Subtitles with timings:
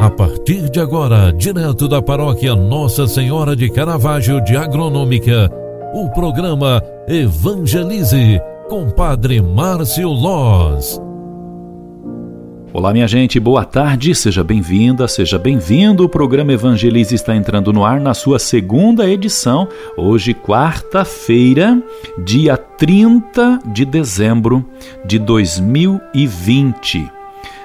[0.00, 5.50] A partir de agora, direto da paróquia Nossa Senhora de Caravaggio de Agronômica,
[5.92, 10.98] o programa Evangelize com Padre Márcio Loz.
[12.72, 16.04] Olá, minha gente, boa tarde, seja bem-vinda, seja bem-vindo.
[16.04, 21.78] O programa Evangelize está entrando no ar na sua segunda edição, hoje, quarta-feira,
[22.24, 24.64] dia 30 de dezembro
[25.04, 27.19] de 2020.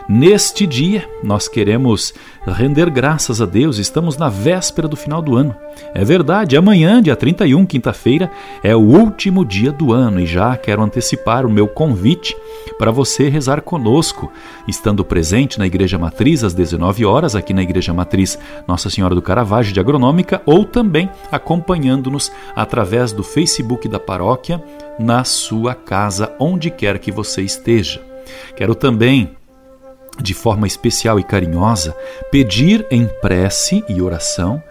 [0.08, 2.14] Neste dia, nós queremos
[2.46, 5.56] render graças a Deus, estamos na véspera do final do ano.
[5.96, 8.30] É verdade, amanhã, dia 31, quinta-feira,
[8.62, 12.38] é o último dia do ano e já quero antecipar o meu convite
[12.78, 14.32] para você rezar conosco,
[14.68, 18.38] estando presente na Igreja Matriz às 19 horas, aqui na Igreja Matriz
[18.68, 24.64] Nossa Senhora do Caravaggio de Agronômica, ou também acompanhando-nos através do Facebook da paróquia,
[25.00, 28.00] na sua casa, onde quer que você esteja.
[28.56, 29.36] Quero também
[30.22, 31.96] de forma especial e carinhosa,
[32.32, 34.62] pedir em prece e oração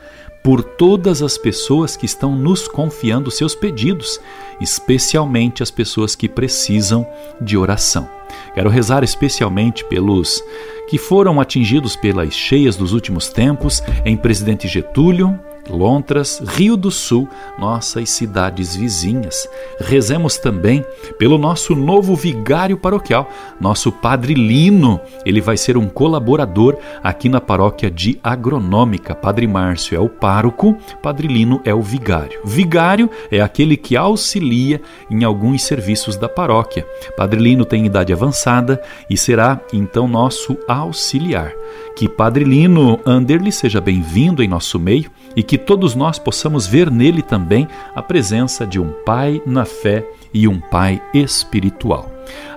[0.42, 4.20] por todas as pessoas que estão nos confiando seus pedidos,
[4.60, 7.06] especialmente as pessoas que precisam
[7.40, 8.08] de oração.
[8.54, 10.42] Quero rezar especialmente pelos
[10.86, 17.28] que foram atingidos pelas cheias dos últimos tempos em Presidente Getúlio, Lontras, Rio do Sul,
[17.58, 19.48] nossas cidades vizinhas.
[19.80, 20.84] Rezemos também
[21.18, 23.28] pelo nosso novo vigário paroquial,
[23.60, 25.00] nosso Padre Lino.
[25.24, 29.14] Ele vai ser um colaborador aqui na paróquia de Agronômica.
[29.14, 32.40] Padre Márcio é o pároco, Padre Lino é o vigário.
[32.44, 36.86] Vigário é aquele que auxilia em alguns serviços da paróquia.
[37.16, 41.52] Padre Lino tem idade avançada e será então nosso auxiliar.
[41.96, 46.90] Que Padre Lino Anderle seja bem-vindo em nosso meio e que todos nós possamos ver
[46.90, 52.10] nele também a presença de um Pai na fé e um Pai espiritual.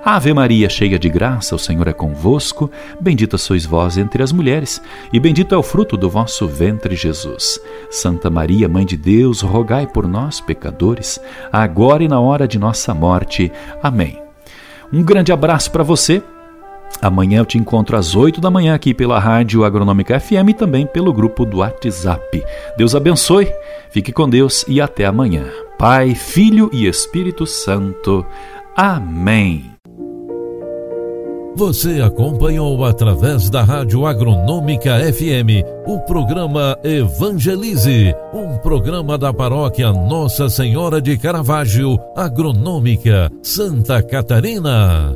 [0.03, 2.71] Ave Maria, cheia de graça, o Senhor é convosco.
[2.99, 7.59] Bendita sois vós entre as mulheres, e bendito é o fruto do vosso ventre, Jesus.
[7.91, 11.19] Santa Maria, Mãe de Deus, rogai por nós, pecadores,
[11.51, 13.51] agora e na hora de nossa morte.
[13.83, 14.21] Amém.
[14.93, 16.23] Um grande abraço para você
[17.01, 20.85] Amanhã eu te encontro às 8 da manhã aqui pela Rádio Agronômica FM e também
[20.85, 22.43] pelo grupo do WhatsApp.
[22.77, 23.51] Deus abençoe,
[23.91, 25.45] fique com Deus e até amanhã.
[25.77, 28.25] Pai, Filho e Espírito Santo.
[28.75, 29.77] Amém.
[31.55, 40.49] Você acompanhou através da Rádio Agronômica FM o programa Evangelize, um programa da paróquia Nossa
[40.49, 45.15] Senhora de Caravaggio, Agronômica, Santa Catarina.